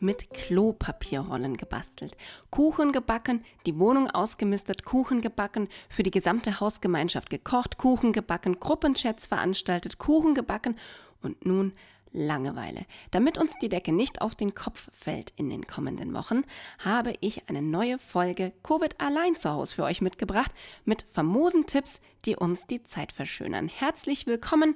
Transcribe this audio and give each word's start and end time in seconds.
Mit 0.00 0.30
Klopapierrollen 0.30 1.56
gebastelt, 1.56 2.16
Kuchen 2.50 2.92
gebacken, 2.92 3.44
die 3.66 3.78
Wohnung 3.78 4.08
ausgemistet, 4.08 4.84
Kuchen 4.84 5.20
gebacken, 5.20 5.68
für 5.88 6.02
die 6.02 6.10
gesamte 6.10 6.60
Hausgemeinschaft 6.60 7.30
gekocht, 7.30 7.78
Kuchen 7.78 8.12
gebacken, 8.12 8.60
Gruppenchats 8.60 9.26
veranstaltet, 9.26 9.98
Kuchen 9.98 10.34
gebacken 10.34 10.76
und 11.22 11.44
nun 11.44 11.72
Langeweile. 12.12 12.86
Damit 13.10 13.38
uns 13.38 13.52
die 13.60 13.68
Decke 13.68 13.92
nicht 13.92 14.22
auf 14.22 14.34
den 14.34 14.54
Kopf 14.54 14.88
fällt 14.92 15.32
in 15.36 15.50
den 15.50 15.66
kommenden 15.66 16.14
Wochen, 16.14 16.42
habe 16.78 17.12
ich 17.20 17.48
eine 17.48 17.60
neue 17.60 17.98
Folge 17.98 18.52
Covid 18.62 18.98
allein 19.00 19.36
zu 19.36 19.50
Hause 19.50 19.74
für 19.74 19.84
euch 19.84 20.00
mitgebracht 20.00 20.52
mit 20.84 21.04
famosen 21.10 21.66
Tipps, 21.66 22.00
die 22.24 22.36
uns 22.36 22.66
die 22.66 22.82
Zeit 22.82 23.12
verschönern. 23.12 23.68
Herzlich 23.68 24.26
willkommen. 24.26 24.74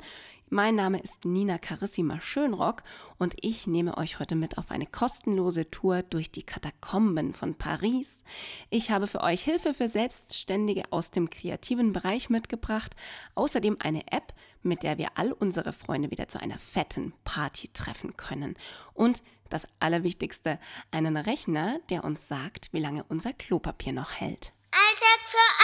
Mein 0.54 0.74
Name 0.74 0.98
ist 0.98 1.24
Nina 1.24 1.56
Carissima 1.56 2.20
Schönrock 2.20 2.82
und 3.16 3.36
ich 3.40 3.66
nehme 3.66 3.96
euch 3.96 4.18
heute 4.18 4.34
mit 4.34 4.58
auf 4.58 4.70
eine 4.70 4.84
kostenlose 4.84 5.70
Tour 5.70 6.02
durch 6.02 6.30
die 6.30 6.42
Katakomben 6.42 7.32
von 7.32 7.54
Paris. 7.54 8.22
Ich 8.68 8.90
habe 8.90 9.06
für 9.06 9.22
euch 9.22 9.40
Hilfe 9.44 9.72
für 9.72 9.88
Selbstständige 9.88 10.82
aus 10.90 11.10
dem 11.10 11.30
kreativen 11.30 11.94
Bereich 11.94 12.28
mitgebracht, 12.28 12.94
außerdem 13.34 13.78
eine 13.80 14.12
App, 14.12 14.34
mit 14.62 14.82
der 14.82 14.98
wir 14.98 15.12
all 15.14 15.32
unsere 15.32 15.72
Freunde 15.72 16.10
wieder 16.10 16.28
zu 16.28 16.38
einer 16.38 16.58
fetten 16.58 17.14
Party 17.24 17.68
treffen 17.68 18.14
können 18.18 18.54
und 18.92 19.22
das 19.48 19.66
Allerwichtigste, 19.80 20.58
einen 20.90 21.16
Rechner, 21.16 21.78
der 21.88 22.04
uns 22.04 22.28
sagt, 22.28 22.68
wie 22.72 22.80
lange 22.80 23.04
unser 23.04 23.32
Klopapier 23.32 23.94
noch 23.94 24.12
hält. 24.12 24.52
Alltag 24.70 25.20
für! 25.30 25.61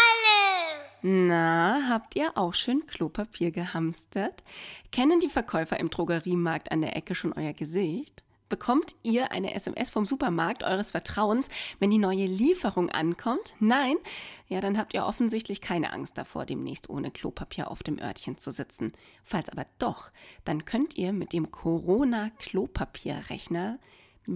Na, 1.02 1.82
habt 1.88 2.16
ihr 2.16 2.36
auch 2.36 2.54
schön 2.54 2.84
Klopapier 2.86 3.52
gehamstert? 3.52 4.42
Kennen 4.90 5.20
die 5.20 5.28
Verkäufer 5.28 5.78
im 5.78 5.90
Drogeriemarkt 5.90 6.72
an 6.72 6.80
der 6.80 6.96
Ecke 6.96 7.14
schon 7.14 7.32
euer 7.32 7.52
Gesicht? 7.52 8.24
Bekommt 8.48 8.96
ihr 9.04 9.30
eine 9.30 9.54
SMS 9.54 9.90
vom 9.90 10.04
Supermarkt 10.06 10.64
eures 10.64 10.90
Vertrauens, 10.92 11.50
wenn 11.78 11.90
die 11.90 11.98
neue 11.98 12.26
Lieferung 12.26 12.90
ankommt? 12.90 13.54
Nein? 13.60 13.94
Ja, 14.48 14.60
dann 14.60 14.76
habt 14.76 14.92
ihr 14.94 15.04
offensichtlich 15.04 15.60
keine 15.60 15.92
Angst 15.92 16.18
davor, 16.18 16.46
demnächst 16.46 16.90
ohne 16.90 17.12
Klopapier 17.12 17.70
auf 17.70 17.84
dem 17.84 18.00
Örtchen 18.00 18.38
zu 18.38 18.50
sitzen. 18.50 18.90
Falls 19.22 19.50
aber 19.50 19.66
doch, 19.78 20.10
dann 20.44 20.64
könnt 20.64 20.96
ihr 20.96 21.12
mit 21.12 21.32
dem 21.32 21.52
Corona-Klopapierrechner 21.52 23.78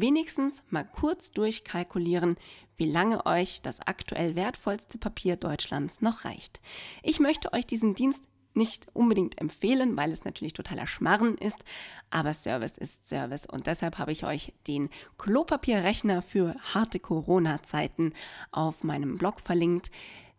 wenigstens 0.01 0.63
mal 0.71 0.85
kurz 0.85 1.33
durchkalkulieren, 1.33 2.37
wie 2.77 2.91
lange 2.91 3.27
euch 3.27 3.61
das 3.63 3.81
aktuell 3.81 4.35
wertvollste 4.35 4.99
Papier 4.99 5.37
Deutschlands 5.37 6.01
noch 6.01 6.25
reicht. 6.25 6.61
Ich 7.03 7.21
möchte 7.21 7.53
euch 7.53 7.67
diesen 7.67 7.95
Dienst 7.95 8.29
nicht 8.55 8.89
unbedingt 8.93 9.41
empfehlen, 9.41 9.97
weil 9.97 10.13
es 10.13 10.25
natürlich 10.25 10.53
totaler 10.53 10.87
Schmarren 10.87 11.39
ist, 11.39 11.65
aber 12.11 12.35
Service 12.35 12.77
ist 12.77 13.09
Service 13.09 13.47
und 13.47 13.67
deshalb 13.67 13.97
habe 13.99 14.13
ich 14.13 14.25
euch 14.25 14.53
den 14.67 14.91
Klopapierrechner 15.17 16.21
für 16.23 16.55
harte 16.75 17.01
Corona-Zeiten 17.01 18.13
auf 18.51 18.85
meinem 18.85 19.17
Blog 19.17 19.41
verlinkt. 19.41 19.91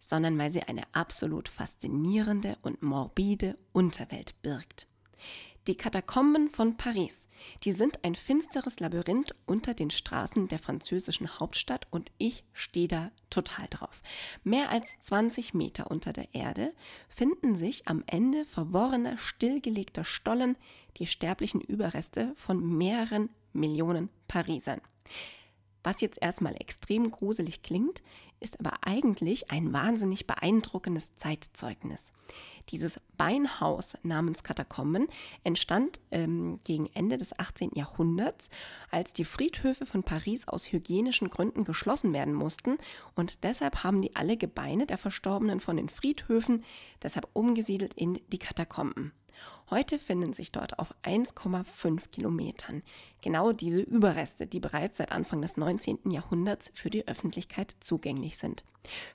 sondern 0.00 0.38
weil 0.38 0.50
sie 0.50 0.62
eine 0.62 0.82
absolut 0.92 1.48
faszinierende 1.48 2.56
und 2.62 2.82
morbide 2.82 3.56
Unterwelt 3.72 4.40
birgt. 4.42 4.86
Die 5.66 5.76
Katakomben 5.76 6.48
von 6.50 6.76
Paris, 6.76 7.26
die 7.64 7.72
sind 7.72 8.04
ein 8.04 8.14
finsteres 8.14 8.78
Labyrinth 8.78 9.34
unter 9.46 9.74
den 9.74 9.90
Straßen 9.90 10.46
der 10.46 10.60
französischen 10.60 11.40
Hauptstadt 11.40 11.88
und 11.90 12.12
ich 12.18 12.44
stehe 12.52 12.86
da 12.86 13.10
total 13.30 13.66
drauf. 13.68 14.00
Mehr 14.44 14.70
als 14.70 15.00
20 15.00 15.54
Meter 15.54 15.90
unter 15.90 16.12
der 16.12 16.32
Erde 16.32 16.70
finden 17.08 17.56
sich 17.56 17.88
am 17.88 18.04
Ende 18.06 18.44
verworrener, 18.44 19.18
stillgelegter 19.18 20.04
Stollen 20.04 20.56
die 20.98 21.06
sterblichen 21.08 21.60
Überreste 21.60 22.32
von 22.36 22.64
mehreren 22.78 23.28
Millionen 23.52 24.08
Parisern. 24.28 24.80
Was 25.86 26.00
jetzt 26.00 26.20
erstmal 26.20 26.56
extrem 26.56 27.12
gruselig 27.12 27.62
klingt, 27.62 28.02
ist 28.40 28.58
aber 28.58 28.78
eigentlich 28.80 29.52
ein 29.52 29.72
wahnsinnig 29.72 30.26
beeindruckendes 30.26 31.14
Zeitzeugnis. 31.14 32.10
Dieses 32.70 32.98
Beinhaus 33.16 33.96
namens 34.02 34.42
Katakomben 34.42 35.06
entstand 35.44 36.00
ähm, 36.10 36.58
gegen 36.64 36.86
Ende 36.86 37.18
des 37.18 37.38
18. 37.38 37.70
Jahrhunderts, 37.76 38.50
als 38.90 39.12
die 39.12 39.24
Friedhöfe 39.24 39.86
von 39.86 40.02
Paris 40.02 40.48
aus 40.48 40.72
hygienischen 40.72 41.30
Gründen 41.30 41.62
geschlossen 41.62 42.12
werden 42.12 42.34
mussten 42.34 42.78
und 43.14 43.44
deshalb 43.44 43.84
haben 43.84 44.02
die 44.02 44.16
alle 44.16 44.36
Gebeine 44.36 44.86
der 44.86 44.98
Verstorbenen 44.98 45.60
von 45.60 45.76
den 45.76 45.88
Friedhöfen 45.88 46.64
deshalb 47.00 47.28
umgesiedelt 47.32 47.94
in 47.94 48.18
die 48.32 48.38
Katakomben. 48.38 49.12
Heute 49.68 49.98
finden 49.98 50.32
sich 50.32 50.52
dort 50.52 50.78
auf 50.78 50.94
1,5 51.02 52.10
Kilometern 52.10 52.82
genau 53.26 53.50
diese 53.50 53.80
Überreste, 53.80 54.46
die 54.46 54.60
bereits 54.60 54.98
seit 54.98 55.10
Anfang 55.10 55.42
des 55.42 55.56
19. 55.56 56.10
Jahrhunderts 56.12 56.70
für 56.74 56.90
die 56.90 57.08
Öffentlichkeit 57.08 57.74
zugänglich 57.80 58.38
sind. 58.38 58.64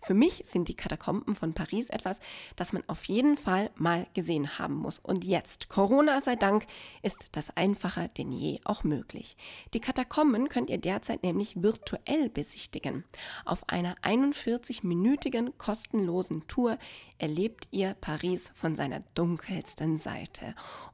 Für 0.01 0.13
mich 0.13 0.43
sind 0.45 0.67
die 0.67 0.75
Katakomben 0.75 1.33
von 1.33 1.53
Paris 1.53 1.89
etwas, 1.89 2.19
das 2.57 2.73
man 2.73 2.83
auf 2.87 3.05
jeden 3.05 3.37
Fall 3.37 3.71
mal 3.75 4.07
gesehen 4.13 4.59
haben 4.59 4.75
muss. 4.75 4.99
Und 4.99 5.23
jetzt, 5.23 5.69
Corona 5.69 6.19
sei 6.19 6.35
Dank, 6.35 6.67
ist 7.01 7.27
das 7.31 7.55
einfacher 7.55 8.09
denn 8.09 8.33
je 8.33 8.59
auch 8.65 8.83
möglich. 8.83 9.37
Die 9.73 9.79
Katakomben 9.79 10.49
könnt 10.49 10.69
ihr 10.69 10.77
derzeit 10.77 11.23
nämlich 11.23 11.63
virtuell 11.63 12.29
besichtigen. 12.29 13.05
Auf 13.45 13.69
einer 13.69 13.95
41-minütigen 13.99 15.53
kostenlosen 15.57 16.47
Tour 16.47 16.77
erlebt 17.17 17.69
ihr 17.71 17.93
Paris 17.93 18.51
von 18.55 18.75
seiner 18.75 18.99
dunkelsten 19.13 19.97
Seite. 19.97 20.40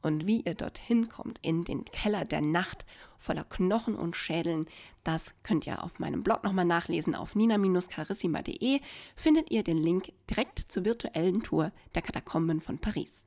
Und 0.02 0.28
wie 0.28 0.42
ihr 0.42 0.56
dorthin 0.56 1.10
kommt 1.10 1.40
in 1.42 1.64
den 1.64 1.86
Keller 1.86 2.26
der 2.26 2.42
Nacht 2.42 2.86
voller 3.18 3.44
Knochen 3.44 3.96
und 3.96 4.16
Schädeln. 4.16 4.68
Das 5.04 5.34
könnt 5.44 5.66
ihr 5.68 5.84
auf 5.84 6.00
meinem 6.00 6.24
Blog 6.24 6.44
nochmal 6.44 6.66
nachlesen. 6.66 7.16
Auf 7.16 7.36
nina-carissima.de 7.36 8.80
findet 9.16 9.52
ihr 9.52 9.64
den 9.64 9.78
Link 9.78 10.12
direkt 10.30 10.72
zur 10.72 10.86
virtuellen 10.86 11.44
Tour 11.44 11.72
der 11.96 12.02
Katakomben 12.02 12.62
von 12.62 12.80
Paris. 12.80 13.24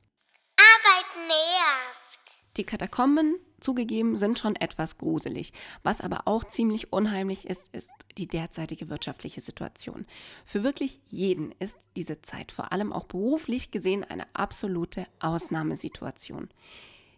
Arbeit 0.57 1.27
nervt! 1.27 1.60
Die 2.57 2.65
Katakomben, 2.65 3.35
zugegeben, 3.61 4.17
sind 4.17 4.39
schon 4.39 4.55
etwas 4.55 4.97
gruselig. 4.97 5.53
Was 5.83 6.01
aber 6.01 6.27
auch 6.27 6.43
ziemlich 6.43 6.91
unheimlich 6.91 7.47
ist, 7.47 7.73
ist 7.73 7.91
die 8.17 8.27
derzeitige 8.27 8.89
wirtschaftliche 8.89 9.39
Situation. 9.39 10.05
Für 10.45 10.63
wirklich 10.63 10.99
jeden 11.05 11.53
ist 11.59 11.77
diese 11.95 12.21
Zeit, 12.21 12.51
vor 12.51 12.73
allem 12.73 12.91
auch 12.91 13.05
beruflich 13.05 13.71
gesehen, 13.71 14.03
eine 14.03 14.25
absolute 14.33 15.05
Ausnahmesituation. 15.19 16.49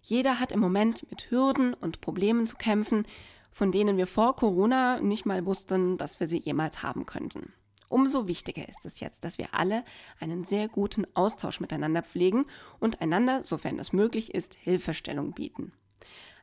Jeder 0.03 0.39
hat 0.39 0.51
im 0.51 0.59
Moment 0.59 1.09
mit 1.09 1.31
Hürden 1.31 1.73
und 1.73 2.01
Problemen 2.01 2.45
zu 2.45 2.57
kämpfen, 2.57 3.07
von 3.51 3.71
denen 3.71 3.97
wir 3.97 4.07
vor 4.07 4.35
Corona 4.35 4.99
nicht 4.99 5.25
mal 5.25 5.45
wussten, 5.45 5.97
dass 5.97 6.19
wir 6.19 6.27
sie 6.27 6.39
jemals 6.39 6.83
haben 6.83 7.05
könnten. 7.05 7.53
Umso 7.93 8.27
wichtiger 8.27 8.67
ist 8.67 8.87
es 8.87 9.01
jetzt, 9.01 9.23
dass 9.23 9.37
wir 9.37 9.53
alle 9.53 9.85
einen 10.19 10.45
sehr 10.45 10.67
guten 10.67 11.05
Austausch 11.13 11.59
miteinander 11.59 12.01
pflegen 12.01 12.47
und 12.79 13.01
einander, 13.01 13.43
sofern 13.43 13.77
es 13.77 13.93
möglich 13.93 14.33
ist, 14.33 14.55
Hilfestellung 14.55 15.33
bieten. 15.33 15.73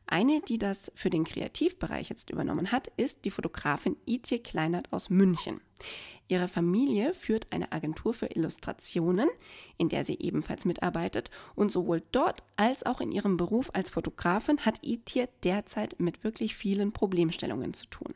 Eine, 0.07 0.39
die 0.39 0.57
das 0.57 0.93
für 0.95 1.09
den 1.09 1.25
Kreativbereich 1.25 2.07
jetzt 2.07 2.29
übernommen 2.29 2.71
hat, 2.71 2.87
ist 2.95 3.25
die 3.25 3.31
Fotografin 3.31 3.97
Itje 4.05 4.39
Kleinert 4.39 4.93
aus 4.93 5.09
München. 5.09 5.59
Ihre 6.29 6.47
Familie 6.47 7.13
führt 7.13 7.47
eine 7.51 7.73
Agentur 7.73 8.13
für 8.13 8.27
Illustrationen, 8.27 9.27
in 9.77 9.89
der 9.89 10.05
sie 10.05 10.19
ebenfalls 10.19 10.63
mitarbeitet. 10.63 11.31
Und 11.55 11.69
sowohl 11.69 12.01
dort 12.13 12.43
als 12.55 12.85
auch 12.85 13.01
in 13.01 13.11
ihrem 13.11 13.35
Beruf 13.35 13.71
als 13.73 13.89
Fotografin 13.91 14.65
hat 14.65 14.79
Itje 14.83 15.27
derzeit 15.43 15.99
mit 15.99 16.23
wirklich 16.23 16.55
vielen 16.55 16.93
Problemstellungen 16.93 17.73
zu 17.73 17.87
tun 17.87 18.13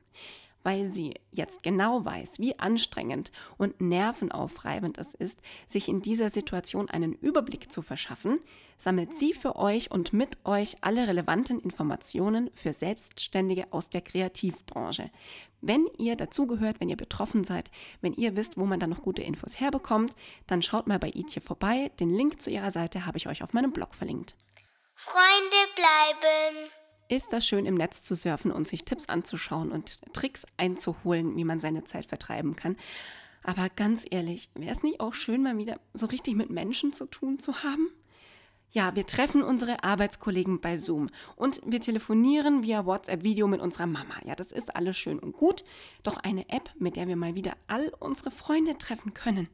weil 0.65 0.87
sie 0.87 1.13
jetzt 1.31 1.61
genau 1.61 2.03
weiß, 2.05 2.39
wie 2.39 2.57
anstrengend 2.57 3.31
und 3.57 3.79
nervenaufreibend 3.79 4.97
es 4.97 5.13
ist, 5.13 5.39
sich 5.67 5.87
in 5.87 6.01
dieser 6.01 6.31
Situation 6.31 6.89
einen 6.89 7.13
Überblick 7.13 7.71
zu 7.71 7.83
verschaffen, 7.83 8.39
sammelt 8.79 9.15
sie 9.15 9.33
für 9.33 9.57
euch 9.57 9.91
und 9.91 10.11
mit 10.11 10.43
euch 10.43 10.77
alle 10.81 11.07
relevanten 11.07 11.59
Informationen 11.59 12.49
für 12.55 12.73
Selbstständige 12.73 13.71
aus 13.71 13.91
der 13.91 14.01
Kreativbranche. 14.01 15.11
Wenn 15.61 15.85
ihr 15.99 16.15
dazugehört, 16.15 16.79
wenn 16.79 16.89
ihr 16.89 16.97
betroffen 16.97 17.43
seid, 17.43 17.69
wenn 18.01 18.13
ihr 18.13 18.35
wisst, 18.35 18.57
wo 18.57 18.65
man 18.65 18.79
dann 18.79 18.89
noch 18.89 19.03
gute 19.03 19.21
Infos 19.21 19.59
herbekommt, 19.59 20.15
dann 20.47 20.63
schaut 20.63 20.87
mal 20.87 20.99
bei 20.99 21.11
Itje 21.13 21.41
vorbei. 21.41 21.91
Den 21.99 22.09
Link 22.09 22.41
zu 22.41 22.49
ihrer 22.49 22.71
Seite 22.71 23.05
habe 23.05 23.19
ich 23.19 23.27
euch 23.27 23.43
auf 23.43 23.53
meinem 23.53 23.71
Blog 23.71 23.93
verlinkt. 23.93 24.35
Freunde 24.95 25.61
bleiben 25.75 26.71
ist 27.07 27.33
das 27.33 27.45
schön 27.45 27.65
im 27.65 27.75
Netz 27.75 28.03
zu 28.03 28.15
surfen 28.15 28.51
und 28.51 28.67
sich 28.67 28.85
Tipps 28.85 29.09
anzuschauen 29.09 29.71
und 29.71 29.99
Tricks 30.13 30.45
einzuholen, 30.57 31.35
wie 31.35 31.43
man 31.43 31.59
seine 31.59 31.83
Zeit 31.83 32.05
vertreiben 32.05 32.55
kann. 32.55 32.77
Aber 33.43 33.69
ganz 33.69 34.05
ehrlich, 34.09 34.49
wäre 34.55 34.71
es 34.71 34.83
nicht 34.83 34.99
auch 34.99 35.13
schön, 35.13 35.43
mal 35.43 35.57
wieder 35.57 35.79
so 35.93 36.07
richtig 36.07 36.35
mit 36.35 36.49
Menschen 36.49 36.93
zu 36.93 37.05
tun 37.05 37.37
zu 37.39 37.63
haben? 37.63 37.89
Ja, 38.71 38.95
wir 38.95 39.05
treffen 39.05 39.41
unsere 39.41 39.83
Arbeitskollegen 39.83 40.59
bei 40.59 40.77
Zoom 40.77 41.09
und 41.35 41.61
wir 41.65 41.79
telefonieren 41.79 42.63
via 42.63 42.85
WhatsApp-Video 42.85 43.47
mit 43.47 43.61
unserer 43.61 43.87
Mama. 43.87 44.15
Ja, 44.25 44.35
das 44.35 44.51
ist 44.51 44.75
alles 44.75 44.97
schön 44.97 45.19
und 45.19 45.33
gut, 45.33 45.63
doch 46.03 46.17
eine 46.17 46.49
App, 46.49 46.71
mit 46.77 46.97
der 46.97 47.07
wir 47.07 47.15
mal 47.15 47.35
wieder 47.35 47.55
all 47.67 47.93
unsere 47.99 48.31
Freunde 48.31 48.77
treffen 48.77 49.13
können 49.13 49.47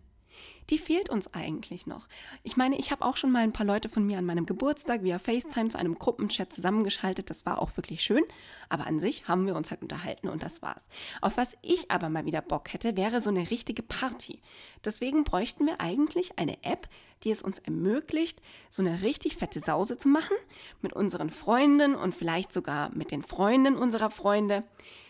die 0.70 0.78
fehlt 0.78 1.10
uns 1.10 1.34
eigentlich 1.34 1.88
noch. 1.88 2.08
Ich 2.44 2.58
meine, 2.58 2.78
ich 2.78 2.92
habe 2.92 3.04
auch 3.04 3.18
schon 3.18 3.32
mal 3.32 3.44
ein 3.44 3.54
paar 3.54 3.66
Leute 3.66 3.90
von 3.90 4.06
mir 4.06 4.18
an 4.18 4.26
meinem 4.26 4.46
Geburtstag 4.46 5.04
via 5.04 5.20
FaceTime 5.20 5.70
zu 5.70 5.78
einem 5.78 5.98
Gruppenchat 5.98 6.54
zusammengeschaltet. 6.54 7.30
Das 7.30 7.46
war 7.46 7.62
auch 7.62 7.76
wirklich 7.78 8.02
schön. 8.02 8.24
Aber 8.70 8.88
an 8.88 9.00
sich 9.00 9.28
haben 9.28 9.46
wir 9.48 9.56
uns 9.56 9.70
halt 9.70 9.82
unterhalten 9.82 10.30
und 10.30 10.44
das 10.44 10.62
war's. 10.62 10.86
Auf 11.22 11.38
was 11.38 11.58
ich 11.62 11.92
aber 11.92 12.10
mal 12.10 12.26
wieder 12.26 12.42
Bock 12.42 12.72
hätte, 12.74 12.96
wäre 12.96 13.20
so 13.20 13.30
eine 13.30 13.52
richtige 13.52 13.84
Party. 13.84 14.42
Deswegen 14.86 15.24
bräuchten 15.24 15.66
wir 15.66 15.82
eigentlich 15.82 16.38
eine 16.40 16.64
App, 16.64 16.88
die 17.24 17.32
es 17.32 17.42
uns 17.42 17.60
ermöglicht, 17.60 18.42
so 18.70 18.82
eine 18.82 19.02
richtig 19.02 19.36
fette 19.36 19.60
Sause 19.60 19.98
zu 19.98 20.08
machen 20.08 20.36
mit 20.82 20.94
unseren 20.94 21.30
Freunden 21.30 21.96
und 21.96 22.16
vielleicht 22.16 22.54
sogar 22.54 22.90
mit 22.96 23.12
den 23.12 23.24
Freunden 23.24 23.76
unserer 23.76 24.10
Freunde. 24.10 24.64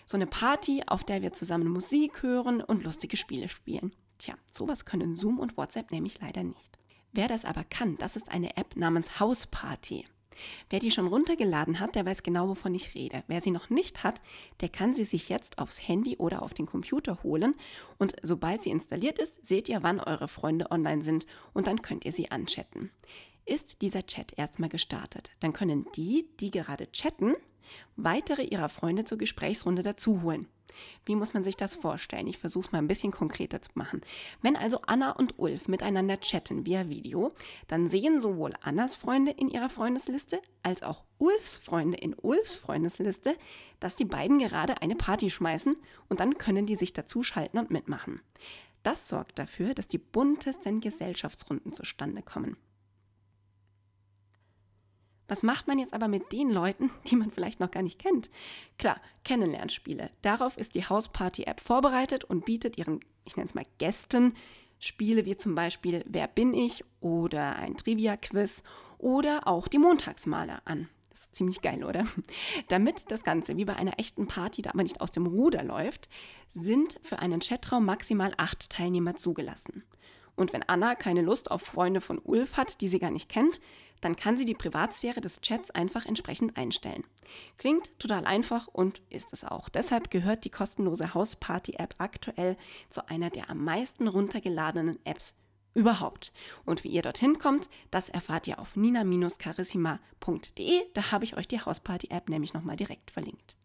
So 0.05 0.17
eine 0.17 0.27
Party, 0.27 0.83
auf 0.87 1.03
der 1.03 1.21
wir 1.21 1.31
zusammen 1.31 1.69
Musik 1.69 2.23
hören 2.23 2.61
und 2.61 2.83
lustige 2.83 3.15
Spiele 3.15 3.47
spielen. 3.47 3.93
Tja, 4.21 4.35
sowas 4.51 4.85
können 4.85 5.15
Zoom 5.15 5.39
und 5.39 5.57
WhatsApp 5.57 5.89
nämlich 5.89 6.21
leider 6.21 6.43
nicht. 6.43 6.77
Wer 7.11 7.27
das 7.27 7.43
aber 7.43 7.63
kann, 7.63 7.97
das 7.97 8.15
ist 8.15 8.29
eine 8.29 8.55
App 8.55 8.75
namens 8.75 9.19
Hausparty. 9.19 10.05
Wer 10.69 10.79
die 10.79 10.91
schon 10.91 11.07
runtergeladen 11.07 11.79
hat, 11.79 11.95
der 11.95 12.05
weiß 12.05 12.21
genau, 12.21 12.47
wovon 12.47 12.75
ich 12.75 12.93
rede. 12.93 13.23
Wer 13.25 13.41
sie 13.41 13.49
noch 13.49 13.71
nicht 13.71 14.03
hat, 14.03 14.21
der 14.59 14.69
kann 14.69 14.93
sie 14.93 15.05
sich 15.05 15.27
jetzt 15.29 15.57
aufs 15.57 15.87
Handy 15.87 16.17
oder 16.17 16.43
auf 16.43 16.53
den 16.53 16.67
Computer 16.67 17.23
holen 17.23 17.55
und 17.97 18.15
sobald 18.21 18.61
sie 18.61 18.69
installiert 18.69 19.17
ist, 19.17 19.43
seht 19.43 19.67
ihr, 19.69 19.81
wann 19.81 19.99
eure 19.99 20.27
Freunde 20.27 20.69
online 20.69 21.03
sind 21.03 21.25
und 21.53 21.65
dann 21.65 21.81
könnt 21.81 22.05
ihr 22.05 22.11
sie 22.11 22.29
anchatten. 22.29 22.91
Ist 23.47 23.81
dieser 23.81 24.05
Chat 24.05 24.37
erstmal 24.37 24.69
gestartet, 24.69 25.31
dann 25.39 25.51
können 25.51 25.87
die, 25.95 26.27
die 26.39 26.51
gerade 26.51 26.91
chatten, 26.91 27.33
weitere 27.95 28.43
ihrer 28.43 28.69
Freunde 28.69 29.05
zur 29.05 29.17
Gesprächsrunde 29.17 29.83
dazuholen. 29.83 30.47
Wie 31.05 31.15
muss 31.15 31.33
man 31.33 31.43
sich 31.43 31.57
das 31.57 31.75
vorstellen? 31.75 32.27
Ich 32.27 32.37
versuche 32.37 32.65
es 32.65 32.71
mal 32.71 32.77
ein 32.77 32.87
bisschen 32.87 33.11
konkreter 33.11 33.61
zu 33.61 33.71
machen. 33.73 34.01
Wenn 34.41 34.55
also 34.55 34.79
Anna 34.85 35.11
und 35.11 35.37
Ulf 35.37 35.67
miteinander 35.67 36.19
chatten 36.19 36.65
via 36.65 36.89
Video, 36.89 37.33
dann 37.67 37.89
sehen 37.89 38.21
sowohl 38.21 38.53
Annas 38.61 38.95
Freunde 38.95 39.31
in 39.31 39.49
ihrer 39.49 39.69
Freundesliste 39.69 40.41
als 40.63 40.83
auch 40.83 41.03
Ulfs 41.17 41.57
Freunde 41.57 41.97
in 41.97 42.15
Ulfs 42.15 42.57
Freundesliste, 42.57 43.35
dass 43.79 43.95
die 43.95 44.05
beiden 44.05 44.39
gerade 44.39 44.81
eine 44.81 44.95
Party 44.95 45.29
schmeißen 45.29 45.75
und 46.09 46.19
dann 46.19 46.37
können 46.37 46.65
die 46.65 46.75
sich 46.75 46.93
dazuschalten 46.93 47.59
und 47.59 47.71
mitmachen. 47.71 48.21
Das 48.83 49.07
sorgt 49.07 49.37
dafür, 49.37 49.73
dass 49.75 49.87
die 49.87 49.99
buntesten 49.99 50.79
Gesellschaftsrunden 50.79 51.71
zustande 51.71 52.23
kommen. 52.23 52.57
Was 55.27 55.43
macht 55.43 55.67
man 55.67 55.79
jetzt 55.79 55.93
aber 55.93 56.07
mit 56.07 56.31
den 56.31 56.49
Leuten, 56.49 56.91
die 57.07 57.15
man 57.15 57.31
vielleicht 57.31 57.59
noch 57.59 57.71
gar 57.71 57.83
nicht 57.83 57.99
kennt? 57.99 58.29
Klar, 58.77 58.99
Kennenlernspiele. 59.23 60.09
Darauf 60.21 60.57
ist 60.57 60.75
die 60.75 60.85
Hausparty-App 60.85 61.59
vorbereitet 61.59 62.23
und 62.23 62.45
bietet 62.45 62.77
ihren, 62.77 62.99
ich 63.25 63.35
nenne 63.37 63.47
es 63.47 63.55
mal 63.55 63.65
Gästen, 63.77 64.35
Spiele 64.79 65.25
wie 65.25 65.37
zum 65.37 65.53
Beispiel 65.53 66.03
Wer 66.07 66.27
bin 66.27 66.53
ich 66.53 66.83
oder 66.99 67.55
ein 67.55 67.77
Trivia-Quiz 67.77 68.63
oder 68.97 69.47
auch 69.47 69.67
die 69.67 69.77
Montagsmaler 69.77 70.61
an. 70.65 70.89
Das 71.11 71.21
ist 71.21 71.35
ziemlich 71.35 71.61
geil, 71.61 71.83
oder? 71.83 72.05
Damit 72.69 73.11
das 73.11 73.23
Ganze 73.23 73.57
wie 73.57 73.65
bei 73.65 73.75
einer 73.75 73.99
echten 73.99 74.27
Party 74.27 74.61
da 74.61 74.71
aber 74.71 74.83
nicht 74.83 75.01
aus 75.01 75.11
dem 75.11 75.27
Ruder 75.27 75.63
läuft, 75.63 76.09
sind 76.49 76.99
für 77.03 77.19
einen 77.19 77.41
Chatraum 77.41 77.85
maximal 77.85 78.33
acht 78.37 78.69
Teilnehmer 78.69 79.15
zugelassen. 79.17 79.83
Und 80.35 80.53
wenn 80.53 80.63
Anna 80.63 80.95
keine 80.95 81.21
Lust 81.21 81.51
auf 81.51 81.61
Freunde 81.61 82.01
von 82.01 82.17
Ulf 82.17 82.57
hat, 82.57 82.81
die 82.81 82.87
sie 82.87 82.99
gar 82.99 83.11
nicht 83.11 83.29
kennt, 83.29 83.59
dann 84.01 84.15
kann 84.15 84.37
sie 84.37 84.45
die 84.45 84.55
Privatsphäre 84.55 85.21
des 85.21 85.41
Chats 85.41 85.71
einfach 85.71 86.05
entsprechend 86.05 86.57
einstellen. 86.57 87.03
Klingt 87.57 87.97
total 87.99 88.25
einfach 88.25 88.67
und 88.67 89.01
ist 89.09 89.31
es 89.31 89.45
auch. 89.45 89.69
Deshalb 89.69 90.11
gehört 90.11 90.43
die 90.43 90.49
kostenlose 90.49 91.13
Hausparty-App 91.13 91.95
aktuell 91.99 92.57
zu 92.89 93.07
einer 93.07 93.29
der 93.29 93.49
am 93.49 93.63
meisten 93.63 94.07
runtergeladenen 94.07 94.99
Apps 95.05 95.35
überhaupt. 95.73 96.33
Und 96.65 96.83
wie 96.83 96.89
ihr 96.89 97.01
dorthin 97.01 97.39
kommt, 97.39 97.69
das 97.91 98.09
erfahrt 98.09 98.45
ihr 98.47 98.59
auf 98.59 98.75
nina-carissima.de. 98.75 100.81
Da 100.93 101.11
habe 101.11 101.23
ich 101.23 101.37
euch 101.37 101.47
die 101.47 101.61
Hausparty-App 101.61 102.27
nämlich 102.29 102.53
nochmal 102.53 102.75
direkt 102.75 103.11
verlinkt. 103.11 103.55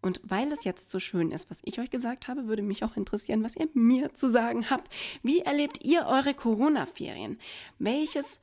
Und 0.00 0.20
weil 0.22 0.52
es 0.52 0.62
jetzt 0.64 0.90
so 0.90 1.00
schön 1.00 1.32
ist, 1.32 1.50
was 1.50 1.60
ich 1.64 1.80
euch 1.80 1.90
gesagt 1.90 2.28
habe, 2.28 2.46
würde 2.46 2.62
mich 2.62 2.84
auch 2.84 2.96
interessieren, 2.96 3.42
was 3.42 3.56
ihr 3.56 3.68
mir 3.74 4.14
zu 4.14 4.30
sagen 4.30 4.70
habt. 4.70 4.88
Wie 5.22 5.40
erlebt 5.40 5.84
ihr 5.84 6.06
eure 6.06 6.34
Corona-Ferien? 6.34 7.38
Welches 7.78 8.40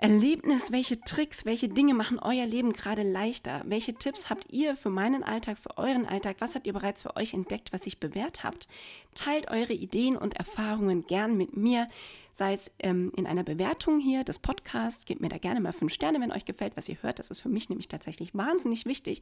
Erlebnis, 0.00 0.70
welche 0.70 1.00
Tricks, 1.00 1.44
welche 1.44 1.68
Dinge 1.68 1.92
machen 1.92 2.20
euer 2.20 2.46
Leben 2.46 2.72
gerade 2.72 3.02
leichter? 3.02 3.62
Welche 3.66 3.94
Tipps 3.94 4.30
habt 4.30 4.46
ihr 4.48 4.76
für 4.76 4.90
meinen 4.90 5.24
Alltag, 5.24 5.58
für 5.58 5.76
euren 5.76 6.06
Alltag? 6.06 6.36
Was 6.38 6.54
habt 6.54 6.68
ihr 6.68 6.72
bereits 6.72 7.02
für 7.02 7.16
euch 7.16 7.34
entdeckt, 7.34 7.72
was 7.72 7.82
sich 7.82 7.98
bewährt 7.98 8.44
habt? 8.44 8.68
Teilt 9.16 9.50
eure 9.50 9.72
Ideen 9.72 10.16
und 10.16 10.36
Erfahrungen 10.36 11.04
gern 11.08 11.36
mit 11.36 11.56
mir, 11.56 11.88
sei 12.32 12.52
es 12.52 12.70
ähm, 12.78 13.10
in 13.16 13.26
einer 13.26 13.42
Bewertung 13.42 13.98
hier 13.98 14.22
des 14.22 14.38
Podcasts. 14.38 15.04
Gebt 15.04 15.20
mir 15.20 15.30
da 15.30 15.38
gerne 15.38 15.60
mal 15.60 15.72
fünf 15.72 15.92
Sterne, 15.92 16.20
wenn 16.20 16.30
euch 16.30 16.44
gefällt, 16.44 16.76
was 16.76 16.88
ihr 16.88 17.02
hört. 17.02 17.18
Das 17.18 17.28
ist 17.30 17.40
für 17.40 17.48
mich 17.48 17.68
nämlich 17.68 17.88
tatsächlich 17.88 18.32
wahnsinnig 18.36 18.86
wichtig, 18.86 19.20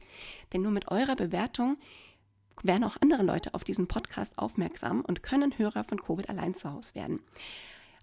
denn 0.53 0.61
nur 0.61 0.71
mit 0.71 0.89
eurer 0.89 1.15
Bewertung 1.15 1.77
werden 2.61 2.83
auch 2.83 2.97
andere 3.01 3.23
Leute 3.23 3.55
auf 3.55 3.63
diesen 3.63 3.87
Podcast 3.87 4.37
aufmerksam 4.37 5.01
und 5.01 5.23
können 5.23 5.57
Hörer 5.57 5.83
von 5.83 5.99
Covid 5.99 6.29
allein 6.29 6.53
zu 6.53 6.71
Hause 6.71 6.93
werden. 6.93 7.19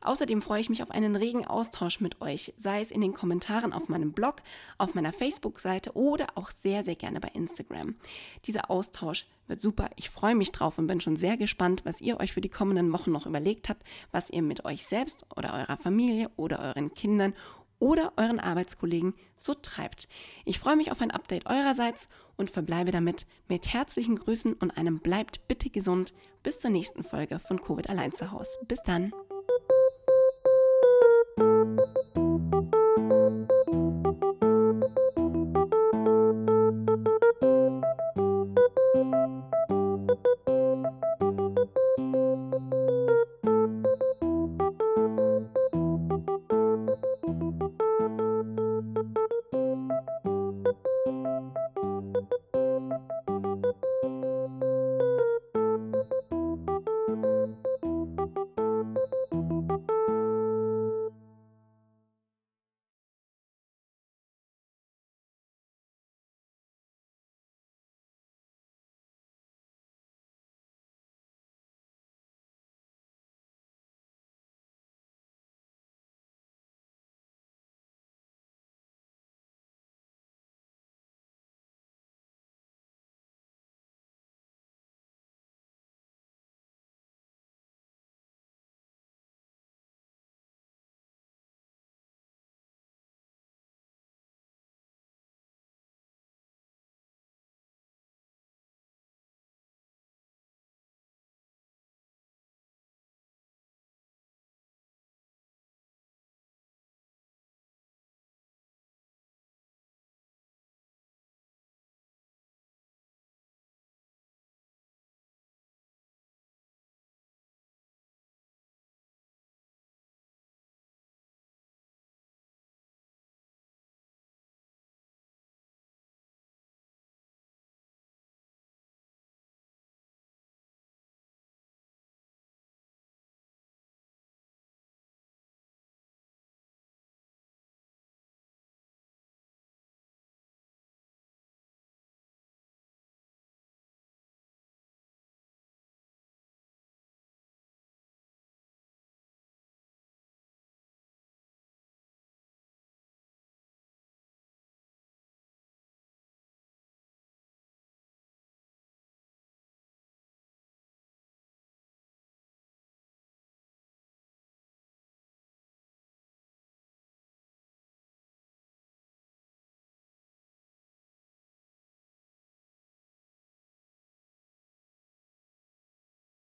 Außerdem 0.05 0.43
freue 0.43 0.61
ich 0.61 0.69
mich 0.69 0.83
auf 0.83 0.91
einen 0.91 1.17
regen 1.17 1.47
Austausch 1.47 2.01
mit 2.01 2.21
euch, 2.21 2.55
sei 2.59 2.81
es 2.81 2.91
in 2.91 3.01
den 3.01 3.15
Kommentaren 3.15 3.73
auf 3.73 3.89
meinem 3.89 4.13
Blog, 4.13 4.37
auf 4.79 4.95
meiner 4.95 5.13
Facebook-Seite 5.13 5.97
oder 5.97 6.27
auch 6.37 6.51
sehr, 6.51 6.85
sehr 6.85 6.95
gerne 6.95 7.21
bei 7.21 7.29
Instagram. 7.29 7.97
Dieser 8.45 8.71
Austausch 8.71 9.27
wird 9.47 9.61
super. 9.61 9.89
Ich 9.97 10.11
freue 10.11 10.35
mich 10.35 10.53
drauf 10.53 10.79
und 10.79 10.87
bin 10.87 11.01
schon 11.01 11.17
sehr 11.17 11.37
gespannt, 11.37 11.83
was 11.85 12.01
ihr 12.01 12.21
euch 12.21 12.33
für 12.33 12.41
die 12.41 12.51
kommenden 12.51 12.93
Wochen 12.93 13.13
noch 13.13 13.27
überlegt 13.27 13.69
habt, 13.69 13.83
was 14.13 14.31
ihr 14.31 14.43
mit 14.43 14.65
euch 14.65 14.87
selbst 14.87 15.25
oder 15.37 15.55
eurer 15.55 15.77
Familie 15.77 16.31
oder 16.37 16.61
euren 16.61 16.93
Kindern 16.95 17.35
oder 17.79 18.13
euren 18.17 18.41
Arbeitskollegen 18.41 19.15
so 19.39 19.55
treibt. 19.55 20.09
Ich 20.45 20.59
freue 20.59 20.77
mich 20.77 20.91
auf 20.93 21.01
ein 21.01 21.11
Update 21.11 21.47
eurerseits 21.47 22.09
und 22.37 22.51
verbleibe 22.51 22.93
damit 22.93 23.27
mit 23.49 23.73
herzlichen 23.73 24.17
Grüßen 24.17 24.55
und 24.55 24.71
einem 24.71 25.01
bleibt 25.01 25.47
bitte 25.49 25.71
gesund 25.71 26.15
bis 26.43 26.61
zur 26.61 26.71
nächsten 26.71 27.05
Folge 27.05 27.39
von 27.39 27.61
Covid 27.61 27.89
allein 27.91 28.13
zu 28.13 28.31
Hause. 28.31 28.59
Bis 28.67 28.83
dann. 28.83 29.13